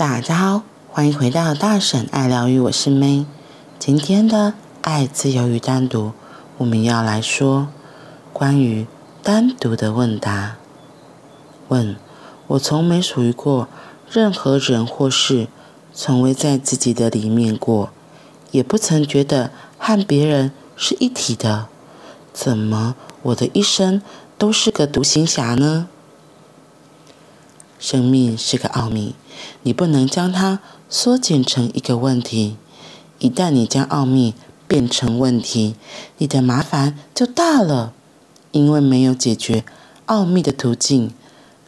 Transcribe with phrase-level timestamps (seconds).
[0.00, 3.26] 大家好，欢迎回到大婶爱疗愈，我是 May。
[3.78, 6.12] 今天的爱、自由与单独，
[6.56, 7.68] 我们要来说
[8.32, 8.86] 关于
[9.22, 10.56] 单独的问答。
[11.68, 11.96] 问：
[12.46, 13.68] 我从没属于过
[14.10, 15.48] 任何人或事，
[15.92, 17.90] 从未在自己的里面过，
[18.52, 21.66] 也不曾觉得和别人是一体的。
[22.32, 24.00] 怎么我的一生
[24.38, 25.88] 都是个独行侠呢？
[27.80, 29.14] 生命是个奥秘，
[29.62, 32.56] 你不能将它缩减成一个问题。
[33.18, 34.34] 一旦你将奥秘
[34.68, 35.74] 变成问题，
[36.18, 37.92] 你的麻烦就大了，
[38.52, 39.64] 因为没有解决
[40.06, 41.12] 奥秘的途径，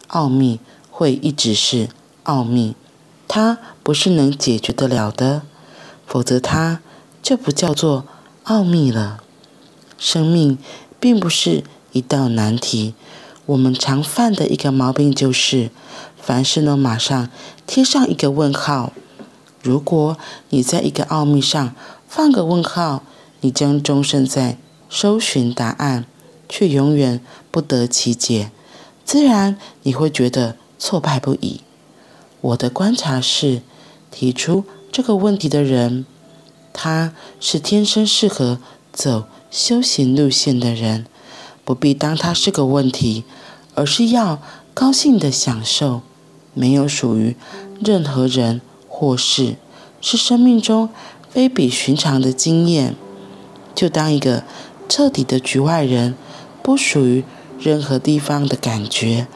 [0.09, 1.89] 奥秘会一直是
[2.25, 2.77] 奥秘，
[3.27, 5.43] 它不是能解决得了的，
[6.07, 6.81] 否则它
[7.23, 8.05] 就不叫做
[8.45, 9.21] 奥秘了。
[9.99, 10.59] 生命
[11.01, 12.95] 并不是一道难题，
[13.47, 15.71] 我们常犯的一个毛病就是，
[16.17, 17.29] 凡事呢马上
[17.67, 18.93] 贴上一个问号。
[19.63, 20.17] 如果
[20.51, 21.75] 你在一个奥秘上
[22.09, 23.03] 放个问号，
[23.41, 26.05] 你将终身在搜寻答案，
[26.49, 27.21] 却永远
[27.51, 28.53] 不得其解，
[29.05, 31.63] 自然你会觉得挫败不已。
[32.41, 33.63] 我的观察是，
[34.11, 36.07] 提出这个问题的人，
[36.73, 38.59] 他是天生适合
[38.93, 41.07] 走修行路线的人，
[41.65, 43.25] 不必当它是个问题，
[43.75, 44.41] 而是要
[44.75, 46.03] 高兴地享受，
[46.55, 47.37] 没有属于
[47.81, 49.57] 任何人或事，
[50.01, 50.89] 是生命中
[51.31, 52.97] 非比寻常的经验。
[53.75, 54.45] 就当一个
[54.89, 56.15] 彻底的局外人，
[56.63, 57.25] 不属于
[57.59, 59.27] 任何地方的感觉，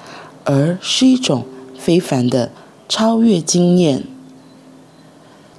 [0.45, 1.47] 而是一种
[1.79, 2.51] 非凡的
[2.89, 4.05] 超越经验。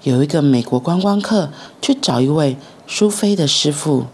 [0.04, 4.06] 有一个美国观光客去找一位苏菲的师父。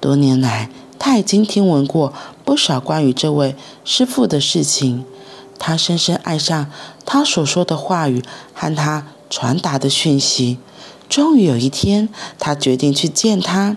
[0.00, 2.12] 多年来，他已经听闻过
[2.44, 3.54] 不少关于这位
[3.84, 5.04] 师傅的事情。
[5.58, 6.70] 他深深爱上
[7.04, 10.58] 他所说的话语和他传达的讯息。
[11.08, 12.08] 终于有一天，
[12.38, 13.76] 他决定去见他。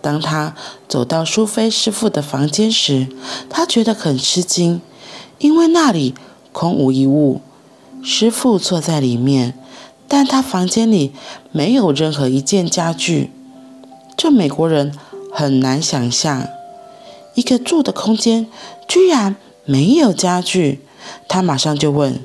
[0.00, 0.54] 当他
[0.86, 3.08] 走到苏菲师傅的房间时，
[3.48, 4.80] 他觉得很吃惊，
[5.38, 6.14] 因为那里
[6.52, 7.40] 空无一物。
[8.02, 9.58] 师傅坐在里面，
[10.06, 11.12] 但他房间里
[11.50, 13.30] 没有任何一件家具。
[14.16, 14.92] 这美国人。
[15.38, 16.48] 很难想象，
[17.34, 18.46] 一个住的空间
[18.88, 19.36] 居然
[19.66, 20.80] 没有家具。
[21.28, 22.18] 他马上就问：“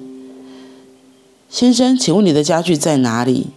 [1.52, 3.48] 先生，请问你的家具在哪里？”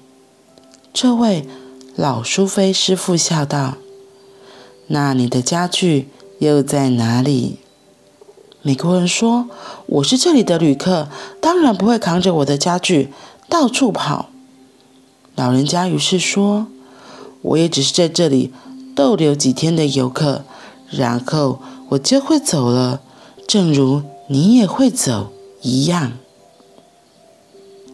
[0.92, 1.46] 这位
[1.94, 3.76] 老苏菲师傅笑道
[4.88, 6.08] ：“那你的家具
[6.40, 7.60] 又在哪里？”
[8.60, 9.48] 美国人说
[9.86, 11.06] ：“我是这里的旅客，
[11.40, 13.10] 当然不会扛着我的家具
[13.48, 14.30] 到处跑。”
[15.36, 16.66] 老人家于是说
[17.42, 18.52] ：“我也只是在这里。”
[18.94, 20.44] 逗留几天的游客，
[20.90, 21.60] 然后
[21.90, 23.00] 我就会走了，
[23.46, 25.32] 正如你也会走
[25.62, 26.12] 一样。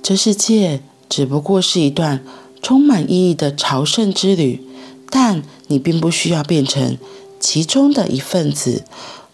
[0.03, 2.25] 这世界只不过是一段
[2.63, 4.63] 充满意义的朝圣之旅，
[5.09, 6.99] 但你并不需要变成
[7.39, 8.85] 其中的一份子，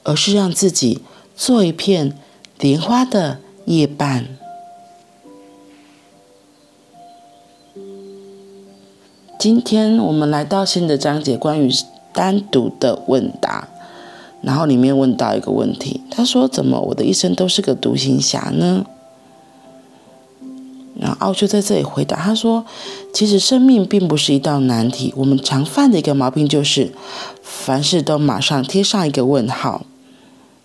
[0.03, 1.01] 而是让自己
[1.37, 2.17] 做一片
[2.59, 4.39] 莲花的叶瓣。
[9.47, 11.71] 今天我们来到新的章节，关于
[12.13, 13.69] 单独的问答。
[14.43, 18.85] 然后里面问到一个问题，他说：“怎么我的一生都是个独行侠呢？”
[20.99, 22.67] 然后奥修在这里回答他说
[23.15, 26.91] ：“其实生命并不是一道难题，我们常犯的一个毛病就是，
[27.41, 29.87] 凡事都马上贴上一个问号。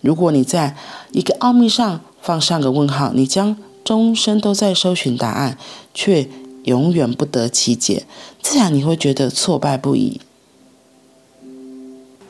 [0.00, 0.74] 如果你在
[1.12, 5.56] 一个奥秘上放上个问号，你将终身都在搜寻答案，
[5.94, 6.28] 却……”
[6.64, 8.04] 永远不得其解，
[8.40, 10.20] 自然你会觉得挫败不已。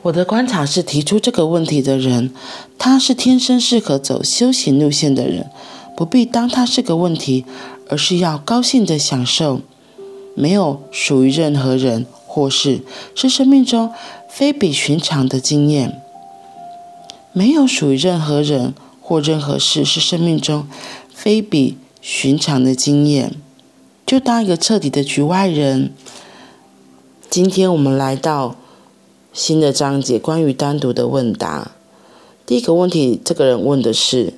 [0.03, 2.33] 我的观察是，提出这个问题的人，
[2.77, 5.49] 他是天生适合走修行路线的人，
[5.95, 7.45] 不必当他是个问题，
[7.87, 9.61] 而是要高兴地享受，
[10.35, 12.81] 没有属于任何人或事，
[13.15, 13.93] 是生命中
[14.27, 16.01] 非比寻常的经验。
[17.31, 20.67] 没有属于任何人或任何事，是生命中
[21.13, 23.33] 非比寻常的经验。
[24.13, 25.91] 就当一个彻底的局外人。
[27.31, 28.55] 今天我们来到
[29.33, 31.71] 新的章节，关于单独的问答。
[32.45, 34.33] 第一个问题，这个人问的是：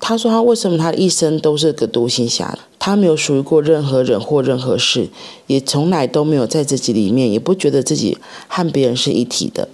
[0.00, 2.58] 他说他为什么他一生都是个独行侠？
[2.78, 5.10] 他没有属于过任何人或任何事，
[5.48, 8.16] 也从来都没有在自己里面，也不觉得自己
[8.48, 9.68] 和别人是一体的。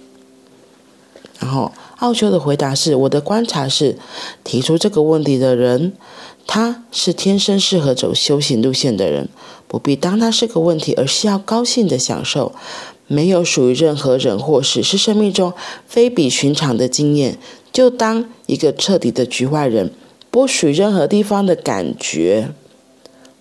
[1.39, 3.97] 然后奥修的回答是：我的观察是，
[4.43, 5.93] 提出这个问题的人。
[6.53, 9.29] 他是天生适合走修行路线的人，
[9.69, 12.53] 不必当他是个问题，而是要高兴的享受，
[13.07, 15.53] 没有属于任何人或事，是生命中
[15.87, 17.37] 非比寻常的经验。
[17.71, 19.93] 就当一个彻底的局外人，
[20.29, 22.51] 不属于任何地方的感觉。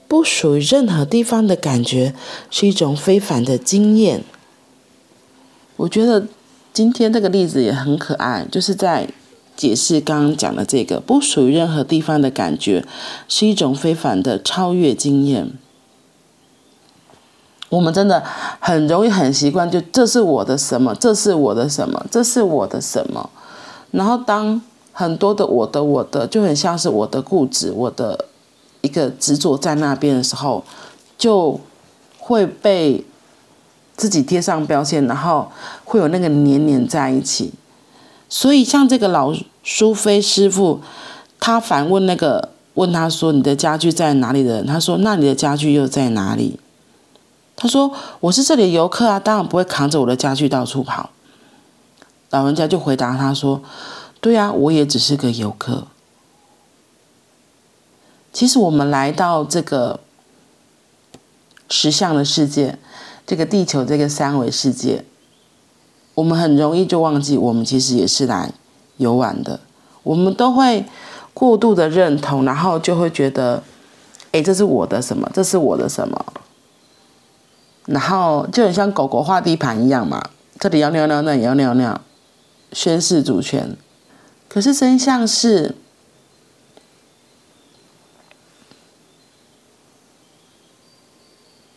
[0.06, 2.14] 不属于任何地方的感觉
[2.48, 4.22] 是一种非凡的经验。
[5.74, 6.28] 我觉得
[6.72, 9.08] 今天这个例子也很可爱，就是在
[9.60, 12.82] 解释刚刚讲的这个不属于任何地方的感觉
[13.28, 15.52] 是一种非凡的超越经验。
[17.68, 18.24] 我们真的
[18.58, 23.28] 很容易很习惯，就这是我的什么，这是我的什么，这是我的什么。
[23.90, 24.62] 然后当
[24.94, 28.24] 很多的我的我的就很像是我的固执，我的
[28.80, 30.64] 一个执着在那边的时候，
[31.18, 31.60] 就
[32.18, 33.04] 会被
[33.94, 35.52] 自己贴上标签，然后
[35.84, 37.52] 会有那个黏黏在一起。
[38.32, 40.80] 所以像这个老苏菲师傅，
[41.38, 46.58] 他反问那个问他说：“你的家具在哪里？”的人，他说：“那你的家具又在哪里？”
[47.56, 51.10] 他说：“我是这里的游客啊，当然不会扛着我的家具到处跑。”
[52.30, 53.60] 老人家就回答他说
[54.20, 55.86] ：“对啊，我也只是个游客。
[58.32, 60.00] 其实我们来到这个
[61.68, 62.78] 实相的世界，
[63.26, 65.04] 这个地球这个三维世界，
[66.14, 68.52] 我们很容易就忘记，我们其实也是来
[69.00, 69.58] 游玩的。
[70.02, 70.86] 我们都会
[71.34, 73.62] 过度的认同，然后就会觉得，
[74.32, 75.28] 哎，这是我的什么？
[75.34, 76.26] 这是我的什么？”
[77.86, 80.22] 然后就很像狗狗画地盘一样嘛，
[80.58, 82.00] 这里要尿尿，那里要尿尿，
[82.72, 83.76] 宣示主权。
[84.48, 85.74] 可是真相是，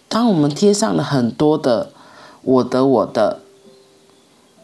[0.08, 1.92] 当我们贴上了很多的
[2.44, 3.42] “我的我的”，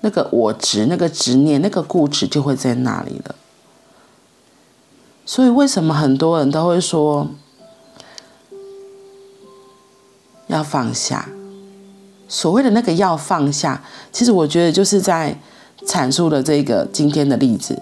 [0.01, 3.35] 那个我执、那个执念、那个固执就会在那里了。
[5.25, 7.27] 所以为什么很多人都会说
[10.47, 11.29] 要放下？
[12.27, 15.39] 所谓的那个要放下，其实我觉得就是在
[15.85, 17.81] 阐述了这个今天的例子。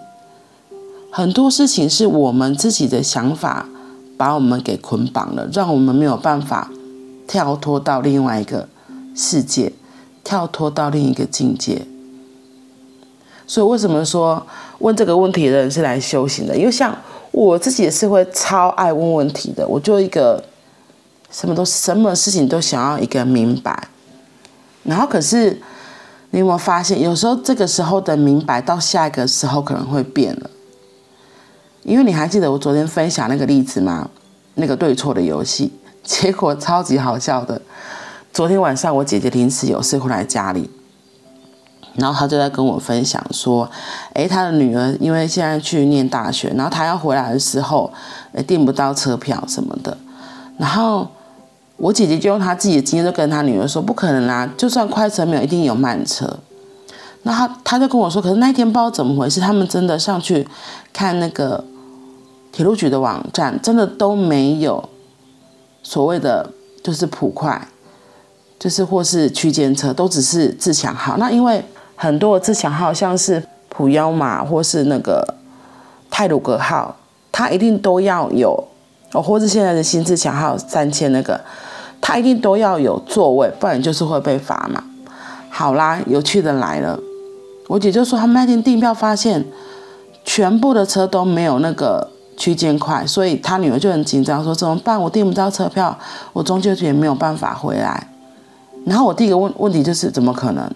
[1.12, 3.68] 很多事情是我们自己的想法
[4.18, 6.72] 把我们给捆绑了，让我们没有办法
[7.28, 8.70] 跳脱到另外一个
[9.16, 9.74] 世界，
[10.24, 11.86] 跳脱到另一个境界。
[13.48, 14.46] 所以为什么说
[14.80, 16.56] 问这个问题的人是来修行的？
[16.56, 16.96] 因为像
[17.32, 20.44] 我自己也是会超爱问问题的，我就一个
[21.32, 23.88] 什么都什么事情都想要一个明白。
[24.84, 25.60] 然后，可是
[26.32, 30.50] 你有没有发现，有时候这个时候的明白，到下一个时候可能会变了。
[31.84, 34.10] 因为你还记得我昨天分享那个例子吗？
[34.56, 35.72] 那个对错的游戏，
[36.04, 37.62] 结果超级好笑的。
[38.34, 40.70] 昨天晚上我姐姐临时有事回来家里，
[41.98, 43.70] 然后他就在跟我分享说
[44.16, 47.92] ：“诶，他的女儿因为现在去念大学，然后她要回来的时候，
[48.32, 49.98] 诶，订不到车票什么的，
[50.58, 51.08] 然后。”
[51.80, 56.40] 我姐姐就用她自己的经验，就跟她女儿说：“不可能啦，就算快车没有，一定有慢车。”
[57.22, 60.48] 那她她就跟我说：“可是那一天不知道怎么回事，他们真的上去
[60.92, 61.64] 看那个
[62.52, 64.90] 铁路局的网站，真的都没有
[65.84, 66.50] 所谓的
[66.84, 67.68] 就是普快，
[68.58, 71.18] 就是或是区间车，都只是自强号。
[71.18, 71.64] 那因为
[71.98, 75.36] 很多的自强号，像是普悠玛或是那个
[76.10, 76.96] 泰鲁格号，
[77.34, 78.68] 它一定都要有
[79.12, 81.42] 哦，或是现在的新自强号三千那个。”
[82.00, 84.84] 他一定都要有座位，不然就是会被罚嘛。
[85.50, 86.98] 好啦，有趣的来了，
[87.68, 89.44] 我姐就说他们那天订票发现，
[90.24, 95.02] 全部的车都没有那个区间快，所以他女儿就很紧张，说怎么办？
[95.02, 95.98] 我订不到车票，
[96.34, 98.08] 我中秋节没有办法回来。
[98.86, 100.72] 然后我第一个问问题就是怎么可能？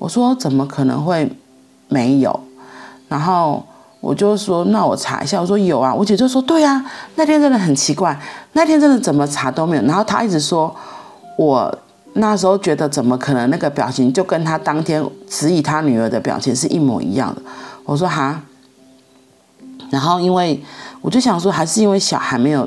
[0.00, 1.30] 我说怎么可能会
[1.86, 2.40] 没有？
[3.08, 3.64] 然后。
[4.02, 5.38] 我就说，那我查一下。
[5.38, 6.82] 我说有啊，我姐就说，对啊，
[7.16, 8.18] 那天真的很奇怪，
[8.54, 9.82] 那天真的怎么查都没有。
[9.82, 10.74] 然后她一直说，
[11.36, 11.78] 我
[12.14, 13.50] 那时候觉得怎么可能？
[13.50, 17.42] 那个表情就跟她当天质疑她女儿的表情是一模一样的。
[17.84, 18.40] 我说哈，
[19.90, 20.64] 然后因为
[21.02, 22.66] 我就想说，还是因为小孩没有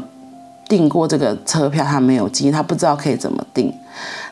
[0.69, 3.73] 订过这个车票，他没有经，他不知道可以怎么订。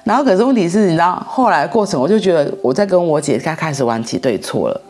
[0.03, 4.81] 然后可是问题是，你知道后来过程，我就觉得我在跟我姐她开始玩起对错了。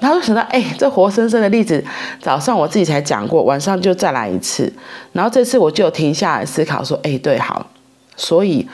[0.00, 1.84] 然后就想到，哎，这活生生的例子，
[2.22, 4.72] 早上我自己才讲过，晚上就再来一次。
[5.12, 7.66] 然后这次我就停下来思考，说，哎，对，好，
[8.16, 8.66] 所以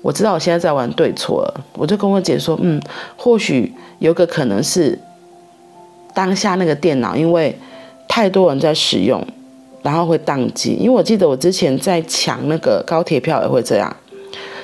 [0.00, 1.60] 我知道我现在在玩对错了。
[1.74, 2.80] 我就跟我姐说，嗯，
[3.14, 4.98] 或许有个可能是
[6.14, 7.54] 当下那个电脑因为
[8.08, 9.22] 太多人在使用，
[9.82, 10.78] 然后会宕机。
[10.80, 13.94] 因为我记得我之前在抢那个高铁票也会这样，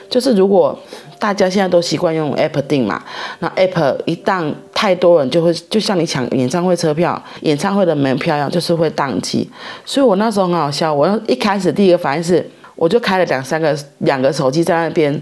[0.08, 0.78] 就是如果。
[1.18, 3.02] 大家现在都习惯用 App 订嘛，
[3.38, 9.48] 那 App 一旦太多人就会，就像你抢演唱会车票、演唱会的门票一样，就是会宕机。
[9.86, 15.18] 所以我那时候很好笑，我一开始第一个反应是，我就开了两三个、两个手机在那边，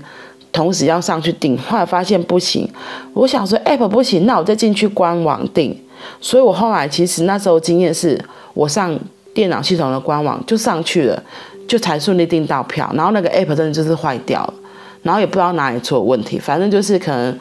[0.50, 2.68] 同时要上去订，后来发现不行。
[3.12, 5.80] 我想说 App 不行，那我再进去官网订。
[6.20, 8.20] 所以我后来其实那时候经验是，
[8.54, 8.98] 我上
[9.32, 11.22] 电脑系统的官网就上去了，
[11.68, 12.90] 就才顺利订到票。
[12.94, 14.54] 然后那个 app 真的就是坏掉了，
[15.04, 17.38] 然后也不知道哪里出了问题，反正就是可能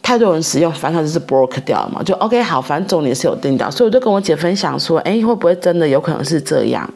[0.00, 2.00] 太多人使用，反正就是 broke 掉嘛。
[2.04, 6.88] 就 OK 好，反正重点是有定到，所以我就跟我姐分享说，哎，会不会真的有可能是这样？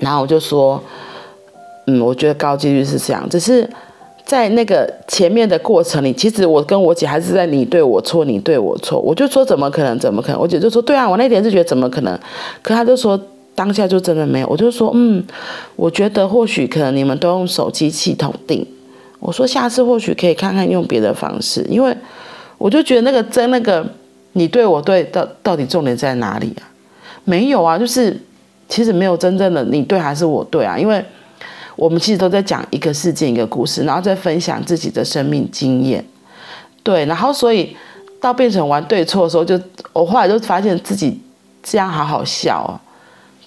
[0.00, 0.82] 然后我就说，
[1.86, 3.70] 嗯，我觉得高几率是这样，只是。
[4.24, 8.98] 在那个前面的过程里，其实我跟我姐还是在你对我错，你对我错。
[8.98, 10.40] 我就说怎么可能，怎么可能？
[10.40, 12.18] 我姐就说对啊，我那天是觉得怎么可能，
[12.62, 13.20] 可她就说
[13.54, 14.46] 当下就真的没有。
[14.48, 15.24] 我就说嗯，
[15.76, 18.66] 我觉得或许可能你们都用手机系统订。
[19.18, 21.96] 我说下次或许可以看看用别的方式，因为
[22.58, 23.86] 我就觉得那个真那个
[24.32, 26.66] 你对我对到到底重点在哪里啊？
[27.24, 28.20] 没有啊，就是
[28.68, 31.04] 其实没有真正的你对还是我对啊，因为。
[31.74, 36.04] 我们其实都在讲一个事件、一个故事，然后再分享自己的生命经验，
[36.82, 37.74] 对，然后所以
[38.20, 39.58] 到变成玩对错的时候，就
[39.94, 41.18] 我后来就发现自己
[41.62, 42.76] 这样好好笑哦，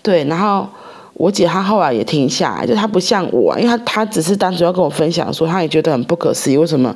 [0.05, 0.69] 对，然后
[1.15, 6.95] 我姐她后来也停下来，就她不像我，因为她她只是单纯要跟我分享说，她也觉得很不可思议，为什么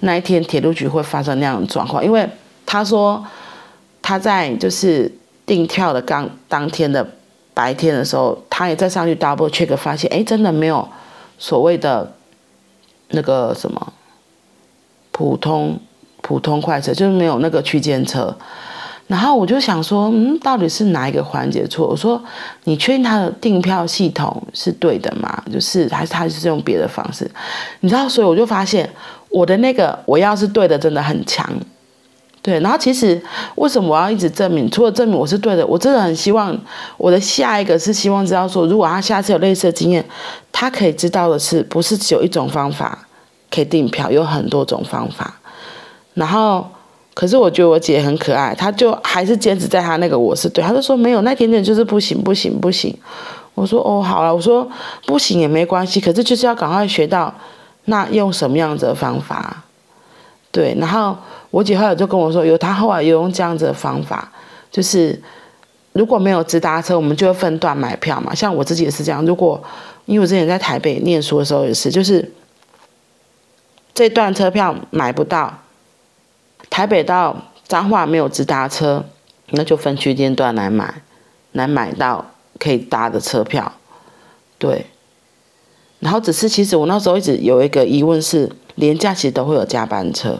[0.00, 2.02] 那一天铁路局会发生那样的状况？
[2.02, 2.26] 因为
[2.64, 3.22] 她说
[4.00, 5.12] 她在就是
[5.44, 7.06] 订票的刚当天的。
[7.56, 10.86] 白天的时候，他也再上去 double check，发现哎，真的没有
[11.38, 12.12] 所谓的
[13.12, 13.94] 那个什么
[15.10, 15.80] 普通
[16.20, 18.36] 普通快车，就是没有那个区间车。
[19.06, 21.86] 然后我就想说，嗯，到底是哪一个环节错？
[21.86, 22.20] 我说，
[22.64, 25.42] 你确定他的订票系统是对的吗？
[25.52, 27.30] 就是还是他是用别的方式？
[27.80, 28.90] 你知道，所以我就发现
[29.28, 31.48] 我的那个我要是对的，真的很强。
[32.42, 33.20] 对，然后其实
[33.56, 34.70] 为什么我要一直证明？
[34.70, 36.56] 除了证明我是对的，我真的很希望
[36.96, 40.04] 我的下一个是希望知道说，如果他下次有类似的经验，
[40.52, 43.06] 他可以知道的是，不是只有一种方法
[43.50, 45.40] 可以订票，有很多种方法。
[46.14, 46.68] 然后，
[47.16, 52.94] 可是我觉得我姐很可爱，她就还是坚持在她那个我是对，她就说没有，那点点就是不行，不行，不行。
[53.54, 54.68] 我说哦，好了，我说
[55.06, 57.32] 不行也没关系，可是就是要赶快学到
[57.86, 59.64] 那用什么样子的方法。
[60.52, 61.16] 对，然后。
[61.52, 64.30] 我姐后来就跟我说，有她后来有用这样子的方法，
[64.70, 65.18] 就是
[65.92, 68.34] 如果没有直达车，我们就会分段买票嘛。
[68.34, 69.62] 像我自己也是这样，如果
[70.04, 72.30] 因为我之前在台北念书的时候也是，就是
[73.94, 75.56] 这段车票买不到，
[76.76, 77.34] 台北到
[77.66, 79.02] 彰化没有直达车，
[79.52, 81.00] 那就分区间段来买，
[81.52, 82.22] 来买到
[82.58, 83.72] 可以搭的车票。
[84.58, 84.84] 对，
[86.00, 90.38] 然后只是其实我那时候一直有一个疑问是，连假期都会有加班车。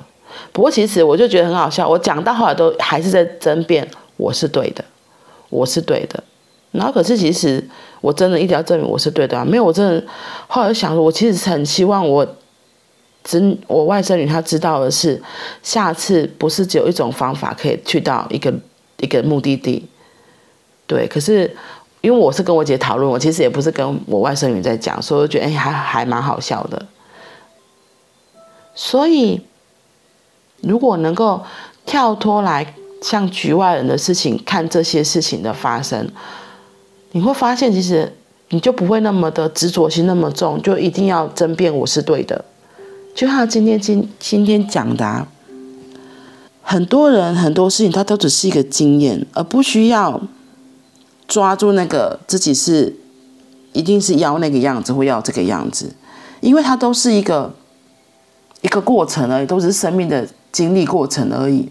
[0.52, 3.88] 不过其实我就觉得很好笑，我讲到后来都还是在争辩
[4.18, 4.84] 我是对的，
[5.48, 6.22] 我是对的。
[6.72, 7.66] 然后可是其实
[8.02, 10.04] 我真的一定要证明我是对的啊，没有我真的
[10.48, 12.36] 后来想说，我其实是很希望我
[13.26, 15.20] 只我外甥女她知道的是，
[15.62, 18.54] 下次不是只有一种方法可以去到一个
[19.00, 19.86] 一个目的地。
[20.86, 21.54] 对，可是
[22.00, 26.86] 因为我是跟我姐讨论，我其实也不是跟我外甥女在讲，所以我觉得哎还还蛮好笑的，
[28.74, 29.42] 所以。
[30.62, 31.42] 如果能够
[31.84, 36.10] 跳脱来像局外人的事情看这些事情的发生，
[37.12, 38.10] 你会发现其实
[38.48, 42.42] 你就不会那么的执着心那么重，就一定要争辩我是对的。
[43.16, 45.26] 就像今天今今天讲的啊，
[46.60, 50.20] 很多人很多事情它都只是一个经验，而不需要
[51.26, 52.94] 抓住那个自己是
[53.72, 55.94] 一定是要那个样子或要这个样子，
[56.40, 57.54] 因为它都是一个
[58.60, 60.28] 一个过程而已，都是生命的。
[60.52, 61.70] 经历过程而已，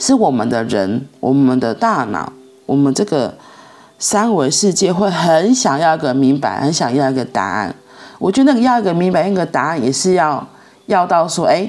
[0.00, 2.32] 是我们的人，我们的大脑，
[2.64, 3.36] 我们这个
[3.98, 7.74] 三维世界会很想要一个明白，很想要一个答案。
[8.18, 10.46] 我觉得那个要一个明白，一个答案也是要
[10.86, 11.68] 要到说，哎，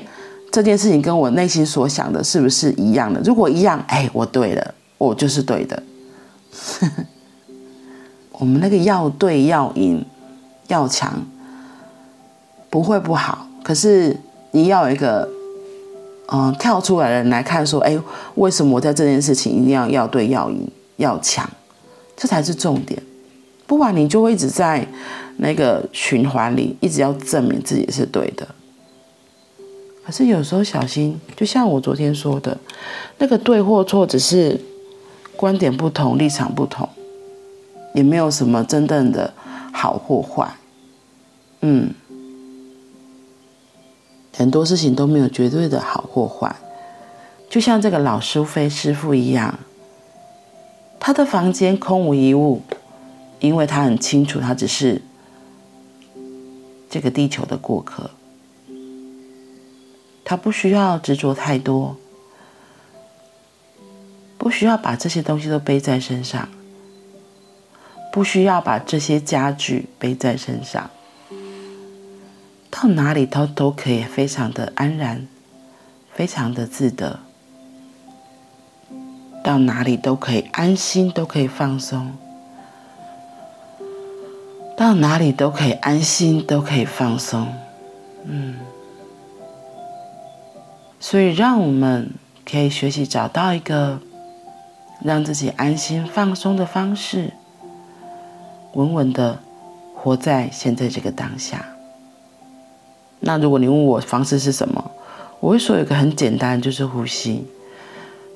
[0.51, 3.19] 这件事情跟我内心所想的是不是一样的？
[3.21, 5.83] 如果一样，哎，我对了，我就是对的。
[8.33, 10.05] 我们那个要对、要赢、
[10.67, 11.25] 要强，
[12.69, 14.15] 不会不好，可是。
[14.51, 15.27] 你要有一个，
[16.31, 17.99] 嗯，跳出来的人来看，说，哎，
[18.35, 21.47] 为什么我在这件事情一定要要对、要赢、要强？
[22.15, 22.99] 这才是重点。
[23.67, 24.87] 不然你就会一直在
[25.37, 28.47] 那个循环里，一直要证明自己是对的。
[30.03, 32.57] 可是有时候小心，就像我昨天说的，
[33.19, 34.59] 那个对或错，只是
[35.35, 36.89] 观点不同、立场不同，
[37.93, 39.31] 也没有什么真正的
[39.71, 40.49] 好或坏。
[41.61, 41.93] 嗯。
[44.33, 46.55] 很多事情都没有绝对的好或坏，
[47.49, 49.57] 就像这个老苏菲师傅一样，
[50.99, 52.61] 他的房间空无一物，
[53.39, 55.01] 因为他很清楚，他只是
[56.89, 58.09] 这个地球的过客，
[60.23, 61.95] 他不需要执着太多，
[64.37, 66.49] 不需要把这些东西都背在身上，
[68.11, 70.89] 不需要把这些家具背在身上，
[72.69, 75.27] 到哪里都都可以非常的安然，
[76.13, 77.19] 非常的自得，
[79.43, 82.13] 到哪里都可以安心，都可以放松，
[84.77, 87.47] 到哪里都可以安心，都可以放松，
[88.25, 88.57] 嗯，
[90.99, 92.11] 所以让我们
[92.45, 93.99] 可以学习找到一个
[95.01, 97.33] 让自己安心放松的方式。
[98.73, 99.39] 稳稳的
[99.95, 101.65] 活在现在这个当下。
[103.19, 104.91] 那如果你问我方式是什么，
[105.39, 107.47] 我会说有一个很简单，就是呼吸。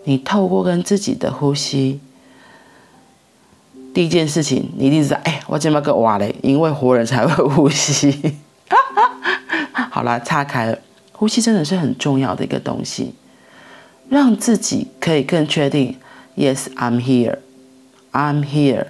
[0.05, 1.99] 你透过跟自己的呼吸，
[3.93, 6.33] 第一件事情，你一定知道，哎，我怎么个哇嘞？
[6.41, 8.37] 因为活人才会呼吸。
[9.91, 10.77] 好了，岔开了。
[11.11, 13.13] 呼吸真的是很重要的一个东西，
[14.09, 15.97] 让自己可以更确定
[16.35, 17.37] ，Yes, I'm here,
[18.11, 18.87] I'm here。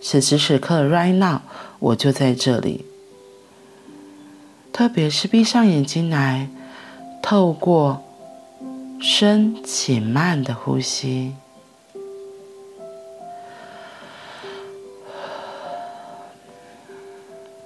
[0.00, 1.42] 此时此刻，right now，
[1.78, 2.86] 我就在这里。
[4.72, 6.48] 特别是闭上眼睛来，
[7.22, 8.02] 透过
[8.98, 11.34] 深且慢的呼吸，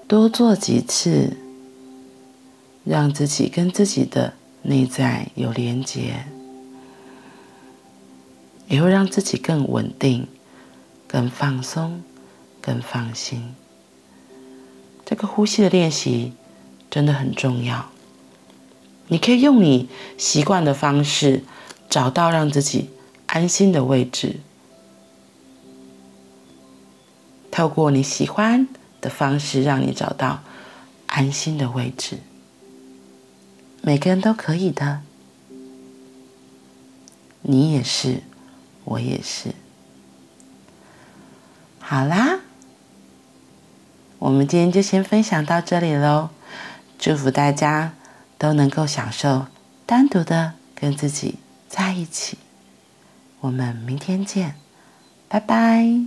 [0.08, 1.37] 多做几次，
[2.84, 6.26] 让自己跟自己的内在有连接，
[8.68, 10.26] 也会让自己更稳定、
[11.06, 12.02] 更放松。
[12.66, 13.54] 更放心，
[15.04, 16.32] 这个呼吸的练习
[16.90, 17.90] 真的很重要。
[19.08, 21.44] 你可以用你习惯的方式，
[21.90, 22.88] 找到让自己
[23.26, 24.37] 安心的位置。
[27.50, 28.66] 透过你喜欢
[29.04, 30.42] 的方式，让你找到
[31.08, 32.20] 安心的位置。
[33.82, 35.02] 每个人都可以的，
[37.42, 38.23] 你也是，
[38.84, 39.50] 我也是。
[41.78, 42.40] 好啦。
[44.21, 46.30] 我们今天就先分享到这里喽，
[46.99, 47.93] 祝福大家
[48.38, 49.49] 都能够享受
[49.84, 51.34] 单独的跟自己
[51.69, 52.38] 在一起。
[53.40, 54.54] 我们明天见，
[55.28, 56.06] 拜拜。